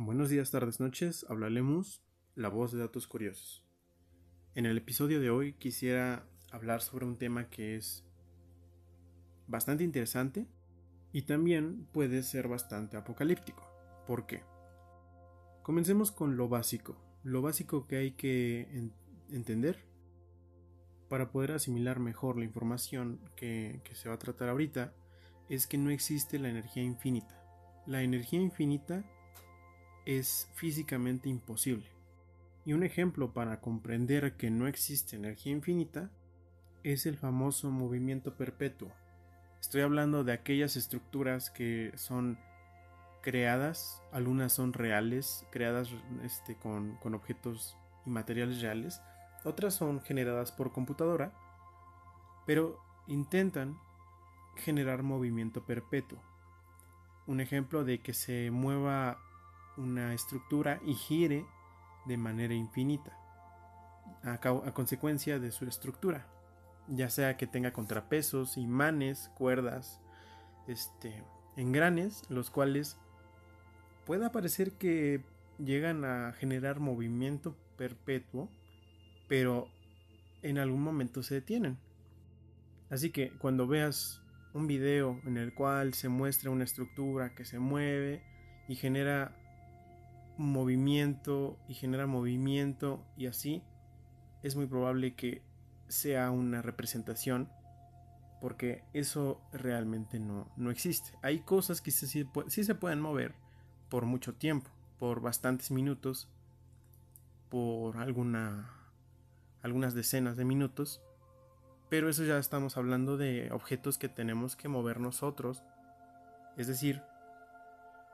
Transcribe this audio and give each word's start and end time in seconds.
Buenos 0.00 0.28
días, 0.28 0.52
tardes, 0.52 0.78
noches. 0.78 1.26
Hablaremos 1.28 2.04
la 2.36 2.48
voz 2.48 2.70
de 2.70 2.78
datos 2.78 3.08
curiosos. 3.08 3.64
En 4.54 4.64
el 4.64 4.78
episodio 4.78 5.18
de 5.18 5.28
hoy 5.28 5.54
quisiera 5.54 6.24
hablar 6.52 6.82
sobre 6.82 7.04
un 7.04 7.18
tema 7.18 7.50
que 7.50 7.74
es 7.74 8.04
bastante 9.48 9.82
interesante 9.82 10.46
y 11.10 11.22
también 11.22 11.88
puede 11.90 12.22
ser 12.22 12.46
bastante 12.46 12.96
apocalíptico. 12.96 13.68
¿Por 14.06 14.26
qué? 14.26 14.44
Comencemos 15.64 16.12
con 16.12 16.36
lo 16.36 16.48
básico. 16.48 16.96
Lo 17.24 17.42
básico 17.42 17.88
que 17.88 17.96
hay 17.96 18.12
que 18.12 18.68
entender 19.32 19.84
para 21.08 21.32
poder 21.32 21.50
asimilar 21.50 21.98
mejor 21.98 22.38
la 22.38 22.44
información 22.44 23.18
que, 23.34 23.80
que 23.82 23.96
se 23.96 24.08
va 24.08 24.14
a 24.14 24.20
tratar 24.20 24.48
ahorita 24.48 24.94
es 25.48 25.66
que 25.66 25.76
no 25.76 25.90
existe 25.90 26.38
la 26.38 26.50
energía 26.50 26.84
infinita. 26.84 27.42
La 27.84 28.02
energía 28.02 28.40
infinita 28.40 29.04
es 30.08 30.48
físicamente 30.54 31.28
imposible. 31.28 31.86
Y 32.64 32.72
un 32.72 32.82
ejemplo 32.82 33.34
para 33.34 33.60
comprender 33.60 34.38
que 34.38 34.50
no 34.50 34.66
existe 34.66 35.16
energía 35.16 35.52
infinita 35.52 36.10
es 36.82 37.04
el 37.04 37.18
famoso 37.18 37.70
movimiento 37.70 38.34
perpetuo. 38.34 38.90
Estoy 39.60 39.82
hablando 39.82 40.24
de 40.24 40.32
aquellas 40.32 40.76
estructuras 40.76 41.50
que 41.50 41.92
son 41.94 42.38
creadas, 43.20 44.00
algunas 44.10 44.54
son 44.54 44.72
reales, 44.72 45.44
creadas 45.50 45.90
este, 46.24 46.56
con, 46.56 46.96
con 46.96 47.14
objetos 47.14 47.76
y 48.06 48.10
materiales 48.10 48.62
reales, 48.62 49.02
otras 49.44 49.74
son 49.74 50.00
generadas 50.00 50.52
por 50.52 50.72
computadora, 50.72 51.34
pero 52.46 52.80
intentan 53.08 53.78
generar 54.56 55.02
movimiento 55.02 55.66
perpetuo. 55.66 56.18
Un 57.26 57.42
ejemplo 57.42 57.84
de 57.84 58.00
que 58.00 58.14
se 58.14 58.50
mueva 58.50 59.27
una 59.78 60.12
estructura 60.12 60.80
y 60.84 60.94
gire 60.94 61.46
de 62.06 62.16
manera 62.16 62.54
infinita 62.54 63.16
a, 64.22 64.34
a, 64.34 64.74
consecuencia 64.74 65.38
de 65.38 65.52
su 65.52 65.64
estructura, 65.64 66.26
ya 66.88 67.10
sea 67.10 67.36
que 67.36 67.46
tenga 67.46 67.72
contrapesos, 67.72 68.56
imanes, 68.56 69.30
cuerdas, 69.36 70.00
este, 70.66 71.22
engranes, 71.56 72.22
los 72.28 72.50
cuales 72.50 72.98
pueda 74.04 74.32
parecer 74.32 74.72
que 74.72 75.22
llegan 75.58 76.04
a 76.04 76.32
generar 76.32 76.80
movimiento 76.80 77.56
perpetuo, 77.76 78.48
pero 79.28 79.68
en 80.42 80.58
algún 80.58 80.82
momento 80.82 81.22
se 81.22 81.34
detienen. 81.34 81.78
Así 82.90 83.10
que 83.10 83.30
cuando 83.38 83.66
veas 83.66 84.22
un 84.54 84.66
video 84.66 85.20
en 85.24 85.36
el 85.36 85.54
cual 85.54 85.94
se 85.94 86.08
muestra 86.08 86.50
una 86.50 86.64
estructura 86.64 87.34
que 87.34 87.44
se 87.44 87.58
mueve 87.58 88.22
y 88.66 88.76
genera 88.76 89.36
movimiento 90.38 91.58
y 91.68 91.74
genera 91.74 92.06
movimiento 92.06 93.04
y 93.16 93.26
así, 93.26 93.62
es 94.42 94.56
muy 94.56 94.66
probable 94.66 95.14
que 95.14 95.42
sea 95.88 96.30
una 96.30 96.62
representación 96.62 97.50
porque 98.40 98.84
eso 98.92 99.40
realmente 99.52 100.20
no, 100.20 100.48
no 100.56 100.70
existe. 100.70 101.10
Hay 101.22 101.40
cosas 101.40 101.80
que 101.80 101.90
sí, 101.90 102.26
sí 102.46 102.64
se 102.64 102.74
pueden 102.74 103.00
mover 103.00 103.34
por 103.88 104.04
mucho 104.06 104.34
tiempo, 104.34 104.70
por 104.98 105.20
bastantes 105.20 105.70
minutos, 105.70 106.28
por 107.48 107.96
alguna, 107.96 108.70
algunas 109.62 109.94
decenas 109.94 110.36
de 110.36 110.44
minutos, 110.44 111.02
pero 111.88 112.08
eso 112.08 112.24
ya 112.24 112.38
estamos 112.38 112.76
hablando 112.76 113.16
de 113.16 113.50
objetos 113.50 113.98
que 113.98 114.08
tenemos 114.08 114.56
que 114.56 114.68
mover 114.68 115.00
nosotros, 115.00 115.64
es 116.56 116.66
decir, 116.66 117.02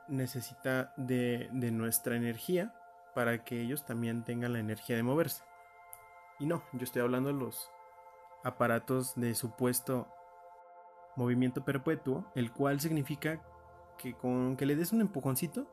necesita 0.07 0.93
de, 0.97 1.49
nuestra 1.51 2.15
energía 2.15 2.73
para 3.13 3.43
que 3.43 3.61
ellos 3.61 3.85
también 3.85 4.23
tengan 4.23 4.53
la 4.53 4.59
energía 4.59 4.95
de 4.95 5.03
moverse. 5.03 5.43
Y 6.39 6.45
no, 6.45 6.63
yo 6.73 6.83
estoy 6.83 7.01
hablando 7.01 7.29
de 7.29 7.39
los 7.39 7.71
aparatos 8.43 9.15
de 9.15 9.33
supuesto 9.35 10.07
movimiento 11.15 11.63
perpetuo, 11.63 12.25
el 12.35 12.51
cual 12.51 12.79
significa 12.79 13.41
que 13.97 14.13
con 14.13 14.57
que 14.57 14.65
le 14.65 14.75
des 14.75 14.91
un 14.91 15.01
empujoncito 15.01 15.65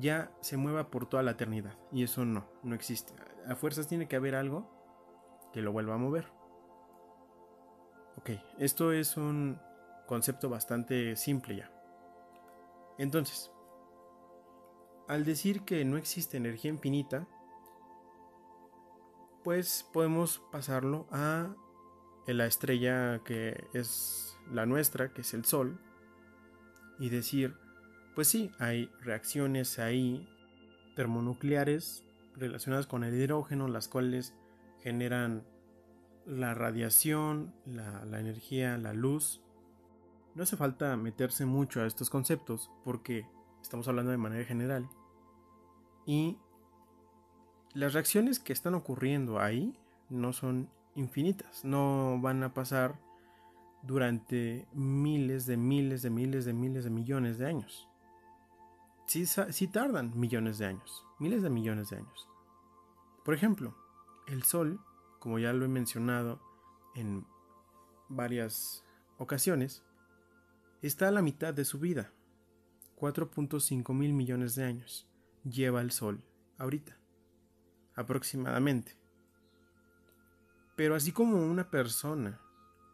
ya 0.00 0.30
se 0.40 0.56
mueva 0.56 0.90
por 0.90 1.06
toda 1.06 1.22
la 1.22 1.32
eternidad. 1.32 1.74
Y 1.92 2.04
eso 2.04 2.24
no, 2.24 2.46
no 2.62 2.74
existe. 2.74 3.12
A 3.46 3.54
fuerzas 3.54 3.86
tiene 3.86 4.08
que 4.08 4.16
haber 4.16 4.34
algo 4.34 4.66
que 5.52 5.60
lo 5.60 5.72
vuelva 5.72 5.94
a 5.94 5.98
mover. 5.98 6.26
Ok, 8.16 8.30
esto 8.58 8.92
es 8.92 9.16
un 9.16 9.60
concepto 10.06 10.48
bastante 10.48 11.16
simple 11.16 11.56
ya. 11.56 11.81
Entonces, 13.02 13.50
al 15.08 15.24
decir 15.24 15.62
que 15.62 15.84
no 15.84 15.96
existe 15.96 16.36
energía 16.36 16.70
infinita, 16.70 17.26
pues 19.42 19.84
podemos 19.92 20.40
pasarlo 20.52 21.08
a 21.10 21.52
la 22.28 22.46
estrella 22.46 23.20
que 23.24 23.66
es 23.74 24.38
la 24.52 24.66
nuestra, 24.66 25.12
que 25.12 25.22
es 25.22 25.34
el 25.34 25.44
Sol, 25.44 25.80
y 27.00 27.08
decir, 27.08 27.56
pues 28.14 28.28
sí, 28.28 28.52
hay 28.60 28.88
reacciones 29.00 29.80
ahí 29.80 30.28
termonucleares 30.94 32.04
relacionadas 32.36 32.86
con 32.86 33.02
el 33.02 33.16
hidrógeno, 33.16 33.66
las 33.66 33.88
cuales 33.88 34.32
generan 34.78 35.44
la 36.24 36.54
radiación, 36.54 37.52
la, 37.66 38.04
la 38.04 38.20
energía, 38.20 38.78
la 38.78 38.92
luz, 38.92 39.42
no 40.34 40.42
hace 40.42 40.56
falta 40.56 40.96
meterse 40.96 41.44
mucho 41.46 41.80
a 41.82 41.86
estos 41.86 42.10
conceptos 42.10 42.70
porque 42.84 43.26
estamos 43.60 43.88
hablando 43.88 44.10
de 44.10 44.18
manera 44.18 44.44
general. 44.44 44.88
Y 46.06 46.38
las 47.74 47.94
reacciones 47.94 48.38
que 48.38 48.52
están 48.52 48.74
ocurriendo 48.74 49.40
ahí 49.40 49.78
no 50.08 50.32
son 50.32 50.68
infinitas, 50.94 51.64
no 51.64 52.18
van 52.20 52.42
a 52.42 52.52
pasar 52.54 52.98
durante 53.82 54.66
miles 54.72 55.46
de 55.46 55.56
miles 55.56 56.02
de 56.02 56.10
miles 56.10 56.44
de 56.44 56.52
miles 56.52 56.84
de 56.84 56.90
millones 56.90 57.38
de 57.38 57.46
años. 57.46 57.88
Sí, 59.06 59.26
sí 59.26 59.66
tardan 59.68 60.18
millones 60.18 60.58
de 60.58 60.66
años, 60.66 61.06
miles 61.18 61.42
de 61.42 61.50
millones 61.50 61.90
de 61.90 61.96
años. 61.96 62.28
Por 63.24 63.34
ejemplo, 63.34 63.74
el 64.26 64.42
Sol, 64.44 64.80
como 65.18 65.38
ya 65.38 65.52
lo 65.52 65.64
he 65.64 65.68
mencionado 65.68 66.40
en 66.94 67.26
varias 68.08 68.84
ocasiones, 69.18 69.84
está 70.82 71.08
a 71.08 71.12
la 71.12 71.22
mitad 71.22 71.54
de 71.54 71.64
su 71.64 71.78
vida. 71.78 72.12
4.5 72.96 73.94
mil 73.94 74.12
millones 74.12 74.54
de 74.54 74.64
años 74.64 75.08
lleva 75.44 75.80
el 75.80 75.90
Sol 75.90 76.22
ahorita, 76.58 76.96
aproximadamente. 77.94 78.96
Pero 80.76 80.94
así 80.94 81.12
como 81.12 81.36
una 81.44 81.70
persona, 81.70 82.40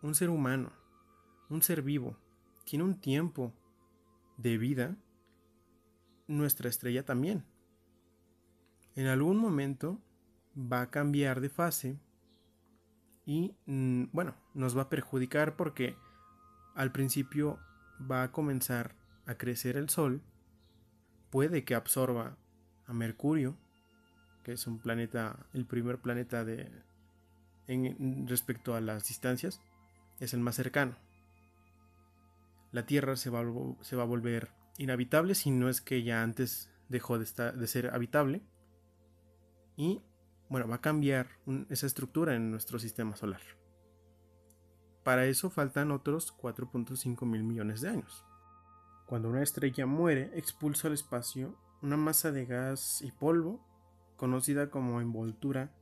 un 0.03 0.15
ser 0.15 0.31
humano, 0.31 0.73
un 1.49 1.63
ser 1.63 1.83
vivo, 1.83 2.17
tiene 2.65 2.85
un 2.85 3.01
tiempo 3.01 3.55
de 4.37 4.59
vida, 4.59 4.97
nuestra 6.27 6.69
estrella 6.69 7.05
también. 7.05 7.45
En 8.95 9.07
algún 9.07 9.39
momento 9.39 10.01
va 10.57 10.83
a 10.83 10.91
cambiar 10.91 11.41
de 11.41 11.49
fase 11.49 12.01
y, 13.25 13.55
mm, 13.67 14.07
bueno, 14.13 14.35
nos 14.55 14.77
va 14.77 14.83
a 14.83 14.89
perjudicar 14.89 15.57
porque 15.57 15.97
al 16.75 16.93
principio 16.93 17.59
va 18.01 18.23
a 18.23 18.33
comenzar 18.33 18.95
a 19.27 19.35
crecer 19.35 19.77
el 19.77 19.89
Sol, 19.89 20.23
puede 21.31 21.65
que 21.65 21.75
absorba 21.75 22.37
a 22.87 22.93
Mercurio, 22.93 23.57
que 24.45 24.53
es 24.53 24.67
un 24.67 24.79
planeta, 24.79 25.47
el 25.53 25.67
primer 25.67 25.99
planeta 25.99 26.45
de 26.45 26.71
en 27.69 28.27
respecto 28.27 28.75
a 28.75 28.81
las 28.81 29.07
distancias, 29.07 29.61
es 30.21 30.35
el 30.35 30.41
más 30.41 30.57
cercano. 30.57 30.97
La 32.73 32.87
Tierra 32.87 33.17
se 33.17 33.31
va, 33.31 33.41
a 33.41 34.05
volver 34.05 34.51
inhabitable 34.79 35.35
si 35.35 35.51
no 35.51 35.69
es 35.69 35.81
que 35.81 36.03
ya 36.03 36.23
antes 36.23 36.71
dejó 36.89 37.19
de, 37.19 37.25
estar, 37.25 37.57
de 37.57 37.67
ser 37.67 37.91
habitable. 37.95 38.43
Y 39.77 40.03
bueno, 40.49 40.67
va 40.67 40.77
a 40.77 40.81
cambiar 40.81 41.29
esa 41.69 41.87
estructura 41.87 42.35
en 42.35 42.51
nuestro 42.51 42.79
sistema 42.79 43.17
solar. 43.17 43.58
Para 45.09 45.25
eso 45.25 45.49
faltan 45.49 45.91
otros 45.91 46.37
4.5 46.37 47.25
mil 47.25 47.43
millones 47.43 47.81
de 47.81 47.89
años. 47.89 48.27
Cuando 49.07 49.31
una 49.31 49.43
estrella 49.43 49.87
muere, 49.87 50.31
expulsa 50.35 50.89
al 50.89 50.93
espacio 50.93 51.57
una 51.81 51.97
masa 51.97 52.31
de 52.31 52.45
gas 52.45 53.01
y 53.01 53.11
polvo, 53.11 53.67
conocida 54.19 54.69
como 54.69 55.01
envoltura, 55.01 55.73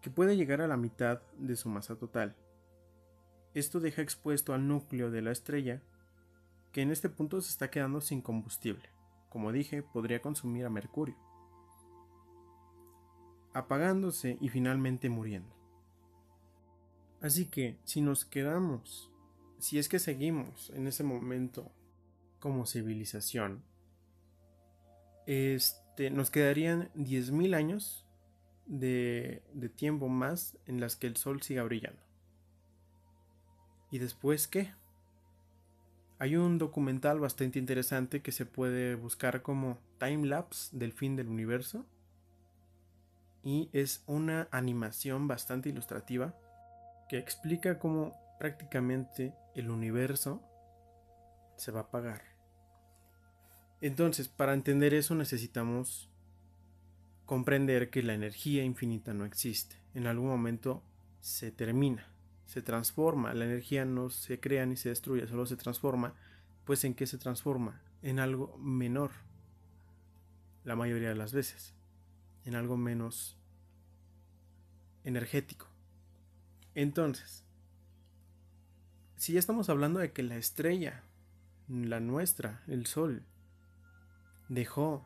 que 0.00 0.10
puede 0.10 0.36
llegar 0.36 0.60
a 0.60 0.68
la 0.68 0.76
mitad 0.76 1.22
de 1.36 1.56
su 1.56 1.68
masa 1.68 1.96
total. 1.96 2.36
Esto 3.52 3.80
deja 3.80 4.02
expuesto 4.02 4.54
al 4.54 4.68
núcleo 4.68 5.10
de 5.10 5.22
la 5.22 5.32
estrella, 5.32 5.82
que 6.70 6.82
en 6.82 6.92
este 6.92 7.08
punto 7.08 7.40
se 7.40 7.50
está 7.50 7.68
quedando 7.68 8.00
sin 8.00 8.22
combustible. 8.22 8.88
Como 9.28 9.50
dije, 9.50 9.82
podría 9.82 10.22
consumir 10.22 10.66
a 10.66 10.70
Mercurio, 10.70 11.16
apagándose 13.54 14.38
y 14.40 14.50
finalmente 14.50 15.10
muriendo. 15.10 15.65
Así 17.26 17.46
que 17.46 17.76
si 17.82 18.02
nos 18.02 18.24
quedamos, 18.24 19.10
si 19.58 19.80
es 19.80 19.88
que 19.88 19.98
seguimos 19.98 20.70
en 20.70 20.86
ese 20.86 21.02
momento 21.02 21.72
como 22.38 22.66
civilización, 22.66 23.64
este, 25.26 26.10
nos 26.10 26.30
quedarían 26.30 26.88
10.000 26.94 27.56
años 27.56 28.06
de, 28.66 29.42
de 29.54 29.68
tiempo 29.68 30.06
más 30.06 30.56
en 30.66 30.78
las 30.78 30.94
que 30.94 31.08
el 31.08 31.16
Sol 31.16 31.42
siga 31.42 31.64
brillando. 31.64 32.00
¿Y 33.90 33.98
después 33.98 34.46
qué? 34.46 34.72
Hay 36.20 36.36
un 36.36 36.58
documental 36.58 37.18
bastante 37.18 37.58
interesante 37.58 38.22
que 38.22 38.30
se 38.30 38.46
puede 38.46 38.94
buscar 38.94 39.42
como 39.42 39.80
Time 39.98 40.28
Lapse 40.28 40.68
del 40.78 40.92
fin 40.92 41.16
del 41.16 41.26
universo. 41.26 41.86
Y 43.42 43.68
es 43.72 44.04
una 44.06 44.46
animación 44.52 45.26
bastante 45.26 45.70
ilustrativa 45.70 46.36
que 47.08 47.18
explica 47.18 47.78
cómo 47.78 48.14
prácticamente 48.38 49.34
el 49.54 49.70
universo 49.70 50.42
se 51.56 51.72
va 51.72 51.80
a 51.80 51.84
apagar. 51.84 52.22
Entonces, 53.80 54.28
para 54.28 54.54
entender 54.54 54.94
eso 54.94 55.14
necesitamos 55.14 56.10
comprender 57.24 57.90
que 57.90 58.02
la 58.02 58.14
energía 58.14 58.64
infinita 58.64 59.14
no 59.14 59.24
existe. 59.24 59.76
En 59.94 60.06
algún 60.06 60.28
momento 60.28 60.82
se 61.20 61.50
termina 61.50 62.16
se 62.46 62.62
transforma. 62.62 63.34
La 63.34 63.44
energía 63.44 63.84
no 63.84 64.08
se 64.08 64.40
crea 64.40 64.64
ni 64.64 64.76
se 64.76 64.88
destruye, 64.88 65.26
solo 65.26 65.46
se 65.46 65.56
transforma. 65.56 66.14
Pues 66.64 66.84
en 66.84 66.94
qué 66.94 67.06
se 67.06 67.18
transforma? 67.18 67.82
En 68.02 68.18
algo 68.18 68.56
menor. 68.58 69.10
La 70.64 70.76
mayoría 70.76 71.08
de 71.08 71.14
las 71.14 71.32
veces. 71.32 71.74
En 72.44 72.54
algo 72.54 72.76
menos 72.76 73.38
energético. 75.04 75.68
Entonces, 76.76 77.42
si 79.16 79.32
ya 79.32 79.38
estamos 79.38 79.70
hablando 79.70 79.98
de 79.98 80.12
que 80.12 80.22
la 80.22 80.36
estrella, 80.36 81.04
la 81.68 82.00
nuestra, 82.00 82.62
el 82.66 82.84
sol, 82.84 83.24
dejó 84.50 85.02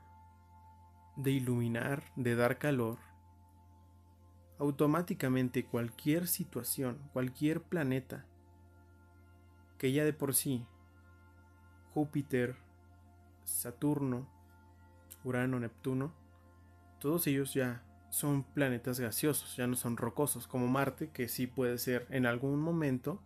de 1.17 1.31
iluminar, 1.31 2.03
de 2.17 2.35
dar 2.35 2.59
calor, 2.59 2.99
automáticamente 4.59 5.65
cualquier 5.65 6.27
situación, 6.27 6.99
cualquier 7.13 7.63
planeta, 7.63 8.27
que 9.79 9.93
ya 9.93 10.05
de 10.05 10.13
por 10.13 10.35
sí, 10.35 10.67
Júpiter, 11.95 12.57
Saturno, 13.45 14.29
Urano, 15.23 15.61
Neptuno, 15.61 16.13
todos 16.99 17.29
ellos 17.29 17.55
ya 17.55 17.85
son 18.11 18.45
planetas 18.45 19.01
gaseosos, 19.01 19.57
ya 19.57 19.67
no 19.67 19.77
son 19.77 19.97
rocosos, 19.97 20.47
como 20.47 20.67
Marte, 20.69 21.11
que 21.11 21.29
sí 21.29 21.47
puede 21.47 21.79
ser 21.79 22.07
en 22.11 22.27
algún 22.27 22.61
momento, 22.61 23.23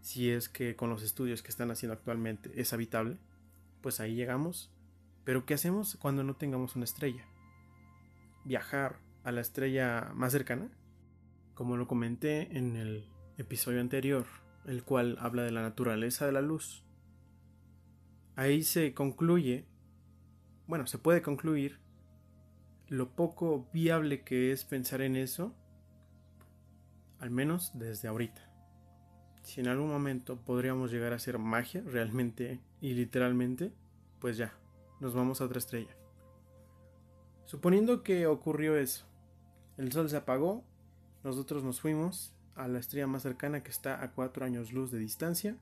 si 0.00 0.30
es 0.30 0.48
que 0.48 0.76
con 0.76 0.90
los 0.90 1.02
estudios 1.02 1.42
que 1.42 1.50
están 1.50 1.70
haciendo 1.70 1.94
actualmente 1.94 2.52
es 2.54 2.72
habitable, 2.72 3.18
pues 3.80 4.00
ahí 4.00 4.14
llegamos. 4.14 4.72
Pero 5.24 5.44
¿qué 5.44 5.54
hacemos 5.54 5.96
cuando 5.96 6.22
no 6.22 6.36
tengamos 6.36 6.76
una 6.76 6.84
estrella? 6.84 7.24
Viajar, 8.44 9.00
a 9.26 9.32
la 9.32 9.40
estrella 9.40 10.12
más 10.14 10.30
cercana, 10.30 10.70
como 11.54 11.76
lo 11.76 11.88
comenté 11.88 12.56
en 12.56 12.76
el 12.76 13.08
episodio 13.38 13.80
anterior, 13.80 14.24
el 14.66 14.84
cual 14.84 15.16
habla 15.20 15.42
de 15.42 15.50
la 15.50 15.62
naturaleza 15.62 16.26
de 16.26 16.32
la 16.32 16.42
luz. 16.42 16.84
Ahí 18.36 18.62
se 18.62 18.94
concluye, 18.94 19.66
bueno, 20.68 20.86
se 20.86 20.98
puede 20.98 21.22
concluir 21.22 21.80
lo 22.88 23.10
poco 23.10 23.66
viable 23.72 24.22
que 24.22 24.52
es 24.52 24.64
pensar 24.64 25.00
en 25.00 25.16
eso, 25.16 25.52
al 27.18 27.30
menos 27.30 27.72
desde 27.74 28.08
ahorita. 28.08 28.42
Si 29.42 29.60
en 29.60 29.68
algún 29.68 29.88
momento 29.88 30.36
podríamos 30.36 30.90
llegar 30.90 31.12
a 31.12 31.16
hacer 31.16 31.38
magia 31.38 31.82
realmente 31.86 32.60
y 32.80 32.94
literalmente, 32.94 33.72
pues 34.20 34.36
ya, 34.36 34.52
nos 35.00 35.14
vamos 35.14 35.40
a 35.40 35.44
otra 35.44 35.58
estrella. 35.58 35.96
Suponiendo 37.44 38.02
que 38.02 38.26
ocurrió 38.26 38.76
eso, 38.76 39.06
el 39.76 39.92
sol 39.92 40.10
se 40.10 40.16
apagó, 40.16 40.64
nosotros 41.22 41.62
nos 41.62 41.80
fuimos 41.80 42.34
a 42.54 42.66
la 42.68 42.78
estrella 42.78 43.06
más 43.06 43.22
cercana 43.22 43.62
que 43.62 43.70
está 43.70 44.02
a 44.02 44.12
4 44.12 44.44
años 44.44 44.72
luz 44.72 44.90
de 44.90 44.98
distancia. 44.98 45.56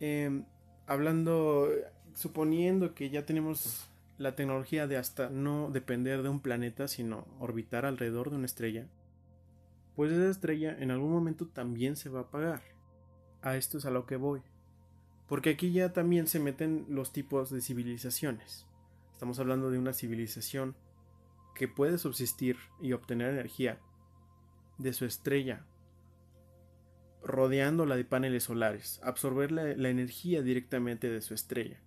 Em, 0.00 0.44
hablando, 0.86 1.68
suponiendo 2.14 2.94
que 2.94 3.10
ya 3.10 3.24
tenemos 3.26 3.88
la 4.18 4.34
tecnología 4.34 4.86
de 4.86 4.96
hasta 4.96 5.28
no 5.30 5.70
depender 5.70 6.22
de 6.22 6.28
un 6.28 6.40
planeta, 6.40 6.88
sino 6.88 7.26
orbitar 7.38 7.84
alrededor 7.84 8.30
de 8.30 8.36
una 8.36 8.46
estrella, 8.46 8.86
pues 9.94 10.12
esa 10.12 10.30
estrella 10.30 10.76
en 10.78 10.90
algún 10.90 11.10
momento 11.10 11.46
también 11.46 11.96
se 11.96 12.08
va 12.08 12.20
a 12.20 12.22
apagar. 12.22 12.62
A 13.42 13.56
esto 13.56 13.78
es 13.78 13.86
a 13.86 13.90
lo 13.90 14.06
que 14.06 14.16
voy. 14.16 14.42
Porque 15.28 15.50
aquí 15.50 15.72
ya 15.72 15.92
también 15.92 16.26
se 16.26 16.38
meten 16.38 16.86
los 16.88 17.12
tipos 17.12 17.50
de 17.50 17.60
civilizaciones. 17.60 18.66
Estamos 19.12 19.38
hablando 19.38 19.70
de 19.70 19.78
una 19.78 19.92
civilización 19.92 20.76
que 21.54 21.68
puede 21.68 21.98
subsistir 21.98 22.58
y 22.80 22.92
obtener 22.92 23.30
energía 23.30 23.80
de 24.78 24.92
su 24.92 25.06
estrella, 25.06 25.64
rodeándola 27.22 27.96
de 27.96 28.04
paneles 28.04 28.44
solares, 28.44 29.00
absorber 29.02 29.50
la, 29.50 29.88
energía 29.88 30.42
directamente 30.42 31.08
de 31.08 31.22
su 31.22 31.34
estrella. 31.34 31.80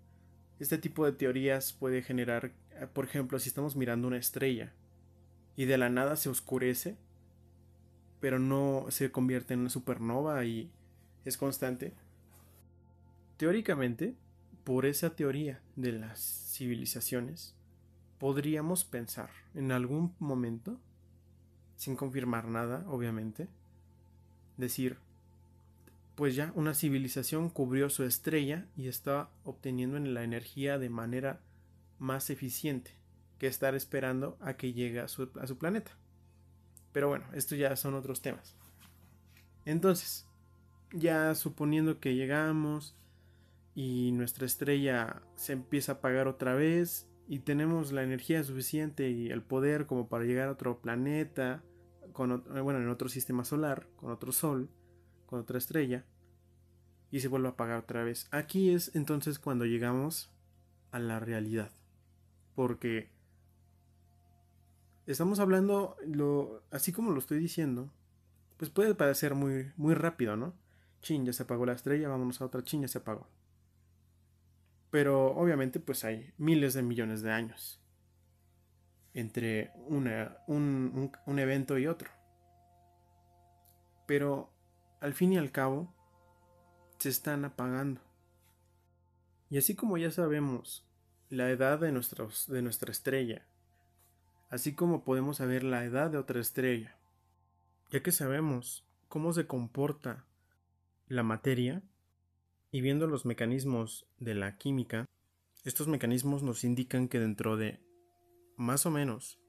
Este 0.59 0.77
tipo 0.77 1.06
de 1.06 1.13
teorías 1.13 1.73
puede 1.73 2.01
generar, 2.01 2.51
eh, 2.71 2.88
por 2.91 3.06
ejemplo, 3.06 3.39
si 3.39 3.50
estamos 3.50 3.75
mirando 3.75 4.07
una 4.07 4.17
estrella 4.17 4.73
y 5.56 5.65
de 5.65 5.77
la 5.77 5.89
nada 5.89 6.15
se 6.17 6.29
oscurece, 6.29 6.97
pero 8.19 8.39
no 8.39 8.85
se 8.89 9.11
convierte 9.11 9.53
en 9.53 9.61
una 9.61 9.69
supernova 9.69 10.44
y 10.44 10.69
es 11.23 11.38
constante. 11.38 11.94
Teóricamente, 13.38 14.15
por 14.65 14.85
esa 14.85 15.15
teoría 15.15 15.61
de 15.77 15.94
las 15.94 16.19
civilizaciones, 16.19 17.55
podríamos 18.19 18.83
pensar 18.83 19.29
en 19.55 19.71
algún 19.71 20.13
momento, 20.19 20.77
sin 21.77 21.95
confirmar 21.95 22.50
nada, 22.50 22.83
obviamente, 22.89 23.47
decir, 24.57 24.97
pues 26.19 26.36
ya 26.36 26.51
una 26.54 26.74
civilización 26.74 27.50
cubrió 27.50 27.89
su 27.89 28.04
estrella 28.04 28.68
y 28.75 28.89
está 28.89 29.30
obteniendo 29.45 29.98
la 30.00 30.21
energía 30.21 30.77
de 30.77 30.89
manera 30.89 31.39
más 31.98 32.30
eficiente 32.30 32.92
que 33.38 33.48
estar 33.48 33.74
esperando 33.74 34.38
a 34.42 34.57
que 34.57 34.74
llegue 34.74 35.00
a 35.00 35.07
su, 35.07 35.30
planeta. 35.57 35.98
Pero 36.92 37.07
bueno, 37.07 37.24
esto 37.33 37.56
ya 37.56 37.74
son 37.77 37.94
otros 37.94 38.21
temas. 38.21 38.57
Entonces, 39.63 40.27
ya 40.92 41.33
suponiendo 41.36 42.01
que 42.01 42.16
llegamos 42.16 42.98
y 43.74 44.12
nuestra 44.12 44.45
estrella 44.45 45.22
se 45.36 45.54
empieza 45.54 45.94
a 45.94 45.95
apagar 45.95 46.27
otra 46.27 46.54
vez 46.54 47.07
y 47.30 47.39
tenemos 47.39 47.94
la 47.94 48.04
energía 48.04 48.43
suficiente 48.43 49.10
y 49.10 49.29
el 49.29 49.41
poder 49.41 49.86
como 49.86 50.10
para 50.10 50.25
llegar 50.25 50.50
a 50.50 50.51
otro 50.51 50.82
planeta, 50.82 51.63
con, 52.12 52.43
bueno, 52.62 52.82
en 52.82 52.89
otro 52.89 53.08
sistema 53.08 53.46
solar, 53.46 53.88
con 53.96 54.12
otro 54.12 54.34
sol, 54.34 54.70
con 55.29 55.39
otra 55.39 55.60
estrella, 55.60 56.03
y 57.12 57.20
se 57.20 57.28
vuelve 57.28 57.48
a 57.48 57.51
apagar 57.51 57.80
otra 57.80 58.04
vez. 58.04 58.28
Aquí 58.32 58.72
es 58.72 58.96
entonces 58.96 59.39
cuando 59.39 59.66
llegamos 59.66 60.30
a 60.92 61.00
la 61.00 61.20
realidad, 61.20 61.72
porque 62.56 63.10
estamos 65.06 65.39
hablando, 65.39 65.98
lo, 66.06 66.63
así 66.72 66.92
como 66.92 67.12
lo 67.12 67.20
estoy 67.20 67.39
diciendo, 67.39 67.89
pues 68.58 68.70
puede 68.70 68.96
parecer 68.96 69.36
muy, 69.36 69.72
muy 69.78 69.94
rápido, 69.94 70.36
¿no? 70.36 70.54
Chin, 71.01 71.25
ya 71.25 71.34
se 71.34 71.44
apagó 71.44 71.66
la 71.66 71.74
estrella, 71.74 72.10
vámonos 72.10 72.42
a 72.42 72.46
otra, 72.46 72.63
chin, 72.63 72.82
ya 72.82 72.88
se 72.88 72.98
apagó. 72.98 73.28
Pero 74.92 75.32
obviamente 75.36 75.80
pues 75.80 76.04
hay 76.04 76.34
miles 76.38 76.74
de 76.74 76.82
millones 76.82 77.22
de 77.22 77.32
años 77.32 77.80
entre 79.13 79.72
una, 79.88 80.38
un, 80.48 81.12
un 81.25 81.39
evento 81.39 81.78
y 81.78 81.88
otro. 81.88 82.10
Pero 84.08 84.51
al 85.00 85.13
fin 85.13 85.34
y 85.34 85.38
al 85.38 85.51
cabo 85.51 85.94
se 87.00 87.10
están 87.10 87.46
apagando. 87.46 88.01
Y 89.50 89.58
así 89.58 89.75
como 89.75 89.98
ya 89.98 90.12
sabemos 90.12 90.86
la 91.29 91.50
edad 91.50 91.79
de, 91.79 91.88
de 91.88 92.62
nuestra 92.62 92.91
estrella, 92.91 93.46
así 94.50 94.74
como 94.74 95.03
podemos 95.03 95.38
saber 95.38 95.63
la 95.63 95.84
edad 95.86 96.12
de 96.12 96.18
otra 96.18 96.39
estrella, 96.39 96.96
ya 97.89 98.03
que 98.03 98.12
sabemos 98.12 98.86
cómo 99.08 99.34
se 99.34 99.48
comporta 99.48 100.25
la 101.08 101.24
materia, 101.24 101.82
y 102.72 102.82
viendo 102.82 103.08
los 103.08 103.25
mecanismos 103.25 104.06
de 104.20 104.36
la 104.36 104.58
química, 104.58 105.06
estos 105.63 105.88
mecanismos 105.88 106.44
nos 106.44 106.63
indican 106.63 107.08
que 107.08 107.20
dentro 107.20 107.58
de 107.58 107.79
más 108.58 108.86
o 108.86 108.91
menos 108.91 109.39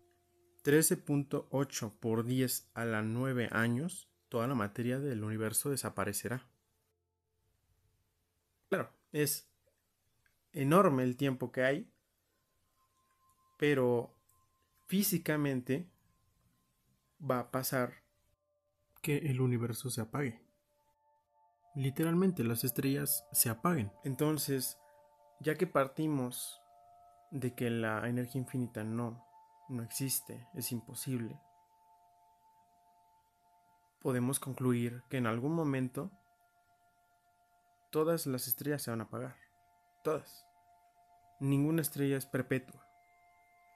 13.8 0.65 1.93
por 2.01 2.25
10 2.25 2.71
a 2.75 2.85
la 2.85 3.03
9 3.03 3.49
años, 3.53 4.09
toda 4.29 4.47
la 4.47 4.55
materia 4.55 4.99
del 4.99 5.23
universo 5.23 5.71
desaparecerá. 5.71 6.50
Claro, 8.71 8.91
es 9.13 9.53
enorme 10.53 11.03
el 11.03 11.19
tiempo 11.19 11.53
que 11.53 11.65
hay, 11.65 11.93
pero 13.59 14.17
físicamente 14.87 15.91
va 17.21 17.41
a 17.41 17.51
pasar 17.51 18.03
que 19.03 19.19
el 19.19 19.43
universo 19.43 19.91
se 19.91 20.01
apague 20.01 20.41
literalmente 21.75 22.45
las 22.45 22.65
estrellas 22.65 23.27
se 23.33 23.49
apaguen. 23.49 23.93
Entonces, 24.05 24.79
ya 25.41 25.55
que 25.55 25.67
partimos 25.67 26.61
de 27.31 27.55
que 27.55 27.71
la 27.71 28.09
energía 28.09 28.41
infinita 28.41 28.85
no, 28.85 29.25
no 29.69 29.83
existe, 29.83 30.47
es 30.55 30.73
imposible, 30.73 31.41
podemos 34.01 34.41
concluir 34.41 35.03
que 35.09 35.19
en 35.19 35.27
algún 35.27 35.55
momento 35.55 36.11
todas 37.91 38.27
las 38.27 38.49
estrellas 38.49 38.83
se 38.83 38.91
van 38.91 39.01
a 39.01 39.05
apagar. 39.05 39.37
Todas. 40.03 40.47
Ninguna 41.41 41.83
estrella 41.83 42.17
es 42.17 42.27
perpetua. 42.27 42.87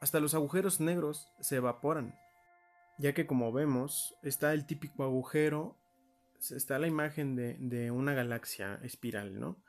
Hasta 0.00 0.20
los 0.20 0.34
agujeros 0.34 0.80
negros 0.80 1.32
se 1.40 1.56
evaporan. 1.56 2.18
Ya 2.98 3.12
que 3.14 3.26
como 3.26 3.52
vemos, 3.52 4.14
está 4.22 4.52
el 4.52 4.66
típico 4.66 5.02
agujero, 5.02 5.78
está 6.38 6.78
la 6.78 6.86
imagen 6.86 7.36
de, 7.36 7.90
una 7.90 8.14
galaxia 8.14 8.78
espiral, 8.82 9.38
¿no? 9.40 9.62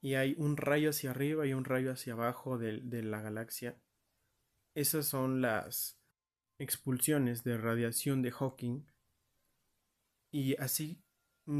Y 0.00 0.14
hay 0.14 0.34
un 0.38 0.56
rayo 0.56 0.90
hacia 0.90 1.10
arriba 1.10 1.46
y 1.46 1.52
un 1.52 1.64
rayo 1.64 1.92
hacia 1.92 2.14
abajo 2.14 2.58
de, 2.58 2.80
de 2.80 3.02
la 3.02 3.20
galaxia. 3.20 3.76
Esas 4.74 5.06
son 5.06 5.42
las 5.42 6.00
expulsiones 6.58 7.44
de 7.44 7.58
radiación 7.58 8.22
de 8.22 8.30
Hawking 8.30 8.86
y 10.30 10.56
así 10.60 11.04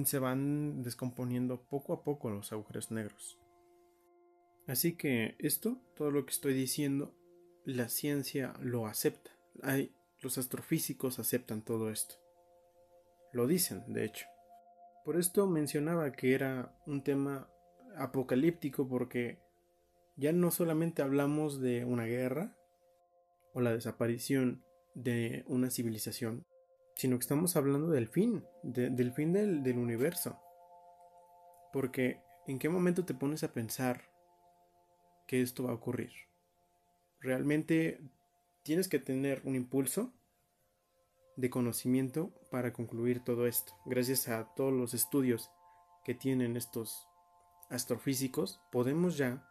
se 0.05 0.19
van 0.19 0.83
descomponiendo 0.83 1.63
poco 1.63 1.93
a 1.93 2.03
poco 2.05 2.31
los 2.31 2.53
agujeros 2.53 2.91
negros. 2.91 3.39
Así 4.67 4.97
que 4.97 5.35
esto, 5.39 5.81
todo 5.97 6.11
lo 6.11 6.25
que 6.25 6.33
estoy 6.33 6.55
diciendo, 6.55 7.15
la 7.65 7.89
ciencia 7.89 8.55
lo 8.61 8.87
acepta. 8.87 9.31
Hay, 9.63 9.95
los 10.21 10.39
astrofísicos 10.39 11.19
aceptan 11.19 11.63
todo 11.63 11.91
esto. 11.91 12.15
Lo 13.33 13.47
dicen, 13.47 13.93
de 13.93 14.05
hecho. 14.05 14.27
Por 15.05 15.19
esto 15.19 15.49
mencionaba 15.49 16.13
que 16.13 16.35
era 16.35 16.79
un 16.87 17.03
tema 17.03 17.49
apocalíptico 17.97 18.89
porque 18.89 19.41
ya 20.17 20.33
no 20.33 20.51
solamente 20.51 21.03
hablamos 21.03 21.61
de 21.61 21.85
una 21.85 22.05
guerra 22.05 22.57
o 23.53 23.61
la 23.61 23.73
desaparición 23.73 24.65
de 24.95 25.45
una 25.49 25.71
civilización, 25.71 26.47
sino 26.95 27.17
que 27.17 27.23
estamos 27.23 27.57
hablando 27.57 27.89
del 27.89 28.09
fin, 28.09 28.45
del 28.63 29.13
fin 29.13 29.33
del, 29.33 29.79
universo. 29.79 30.39
Porque 31.73 32.21
¿en 32.47 32.59
qué 32.59 32.69
momento 32.69 33.05
te 33.05 33.15
pones 33.15 33.43
a 33.45 33.53
pensar 33.53 34.11
que 35.27 35.43
esto 35.43 35.65
va 35.65 35.71
a 35.71 35.75
ocurrir? 35.75 36.13
Realmente 37.21 38.01
tienes 38.63 38.89
que 38.89 38.99
tener 38.99 39.43
un 39.45 39.57
impulso 39.57 40.13
de 41.37 41.51
conocimiento 41.51 42.33
para 42.51 42.73
concluir 42.73 43.25
todo 43.25 43.47
esto. 43.47 43.73
Gracias 43.87 44.29
a 44.29 44.53
todos 44.55 44.73
los 44.73 44.93
estudios 44.93 45.51
que 46.05 46.15
tienen 46.15 46.57
estos 46.57 47.09
astrofísicos, 47.71 48.61
podemos 48.71 49.17
ya 49.17 49.49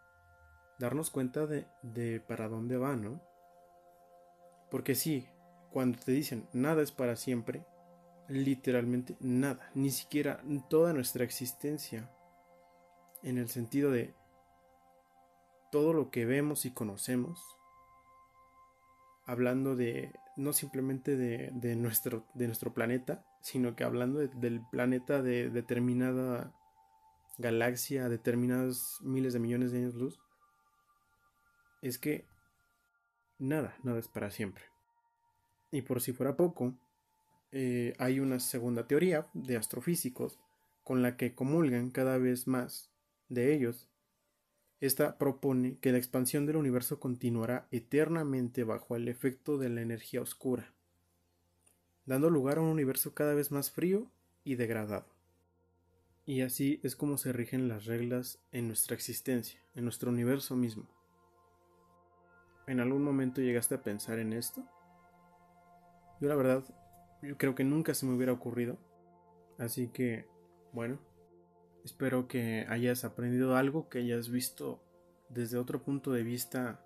darnos 0.79 1.09
cuenta 1.09 1.47
de, 1.47 1.67
de 1.81 2.19
para 2.19 2.47
dónde 2.47 2.77
va, 2.77 2.95
¿no? 2.95 3.21
Porque 4.69 4.95
sí, 4.95 5.27
cuando 5.71 5.99
te 5.99 6.11
dicen 6.11 6.47
nada 6.53 6.81
es 6.81 6.91
para 6.91 7.15
siempre, 7.15 7.65
literalmente 8.27 9.17
nada, 9.19 9.71
ni 9.73 9.91
siquiera 9.91 10.41
toda 10.69 10.93
nuestra 10.93 11.23
existencia, 11.23 12.09
en 13.23 13.37
el 13.37 13.49
sentido 13.49 13.91
de 13.91 14.13
todo 15.71 15.93
lo 15.93 16.11
que 16.11 16.25
vemos 16.25 16.65
y 16.65 16.71
conocemos, 16.71 17.39
hablando 19.25 19.75
de 19.75 20.11
no 20.35 20.53
simplemente 20.53 21.15
de, 21.15 21.75
nuestro, 21.75 22.25
de 22.33 22.47
nuestro 22.47 22.73
planeta, 22.73 23.23
sino 23.41 23.75
que 23.75 23.83
hablando 23.83 24.19
del 24.19 24.61
planeta 24.71 25.21
de 25.21 25.49
determinada 25.49 26.53
galaxia, 27.37 28.09
determinados 28.09 28.99
miles 29.01 29.33
de 29.33 29.39
millones 29.39 29.71
de 29.71 29.79
años 29.79 29.95
luz, 29.95 30.19
es 31.81 31.97
que 31.97 32.27
nada, 33.39 33.75
nada 33.83 33.99
es 33.99 34.07
para 34.07 34.31
siempre. 34.31 34.70
Y 35.71 35.81
por 35.81 36.01
si 36.01 36.13
fuera 36.13 36.35
poco, 36.35 36.75
eh, 37.51 37.93
hay 37.97 38.19
una 38.19 38.39
segunda 38.39 38.87
teoría 38.87 39.27
de 39.33 39.57
astrofísicos 39.57 40.39
con 40.83 41.01
la 41.01 41.17
que 41.17 41.33
comulgan 41.33 41.91
cada 41.91 42.17
vez 42.17 42.47
más 42.47 42.89
de 43.29 43.53
ellos. 43.53 43.87
Esta 44.79 45.17
propone 45.17 45.77
que 45.79 45.91
la 45.91 45.97
expansión 45.97 46.45
del 46.45 46.55
universo 46.55 46.99
continuará 46.99 47.67
eternamente 47.71 48.63
bajo 48.63 48.95
el 48.95 49.07
efecto 49.07 49.57
de 49.57 49.69
la 49.69 49.81
energía 49.81 50.21
oscura, 50.21 50.73
dando 52.05 52.29
lugar 52.29 52.57
a 52.57 52.61
un 52.61 52.69
universo 52.69 53.13
cada 53.13 53.35
vez 53.35 53.51
más 53.51 53.71
frío 53.71 54.11
y 54.43 54.55
degradado. 54.55 55.05
Y 56.25 56.41
así 56.41 56.79
es 56.83 56.95
como 56.95 57.17
se 57.17 57.31
rigen 57.31 57.67
las 57.67 57.85
reglas 57.85 58.39
en 58.51 58.67
nuestra 58.67 58.95
existencia, 58.95 59.59
en 59.75 59.83
nuestro 59.83 60.09
universo 60.09 60.55
mismo. 60.55 60.87
¿En 62.67 62.79
algún 62.79 63.03
momento 63.03 63.41
llegaste 63.41 63.75
a 63.75 63.83
pensar 63.83 64.19
en 64.19 64.33
esto? 64.33 64.63
Yo 66.21 66.27
la 66.27 66.35
verdad, 66.35 66.63
yo 67.23 67.35
creo 67.35 67.55
que 67.55 67.63
nunca 67.63 67.95
se 67.95 68.05
me 68.05 68.13
hubiera 68.13 68.31
ocurrido. 68.31 68.77
Así 69.57 69.87
que, 69.87 70.27
bueno, 70.71 70.99
espero 71.83 72.27
que 72.27 72.67
hayas 72.69 73.03
aprendido 73.03 73.55
algo, 73.55 73.89
que 73.89 73.97
hayas 73.97 74.29
visto 74.29 74.83
desde 75.29 75.57
otro 75.57 75.81
punto 75.81 76.11
de 76.11 76.21
vista 76.21 76.85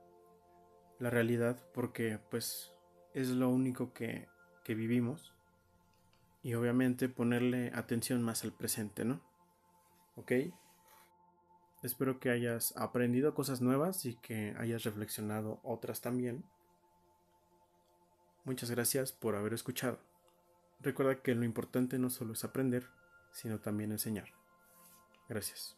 la 1.00 1.10
realidad, 1.10 1.60
porque 1.74 2.18
pues 2.32 2.72
es 3.14 3.28
lo 3.30 3.50
único 3.50 3.92
que, 3.92 4.30
que 4.64 4.74
vivimos. 4.74 5.34
Y 6.42 6.54
obviamente 6.54 7.10
ponerle 7.10 7.72
atención 7.76 8.22
más 8.22 8.46
al 8.46 8.54
presente, 8.54 9.04
¿no? 9.04 9.20
¿Ok? 10.16 10.32
Espero 11.84 12.20
que 12.20 12.30
hayas 12.30 12.76
aprendido 12.78 13.34
cosas 13.34 13.60
nuevas 13.60 14.06
y 14.06 14.16
que 14.16 14.56
hayas 14.58 14.86
reflexionado 14.86 15.60
otras 15.64 16.00
también. 16.00 16.46
Muchas 18.46 18.70
gracias 18.72 19.12
por 19.12 19.36
haber 19.36 19.54
escuchado. 19.54 20.00
Recuerda 20.80 21.22
que 21.22 21.34
lo 21.34 21.44
importante 21.44 21.98
no 21.98 22.10
solo 22.10 22.34
es 22.34 22.44
aprender, 22.44 22.88
sino 23.32 23.60
también 23.60 23.92
enseñar. 23.92 24.30
Gracias. 25.28 25.76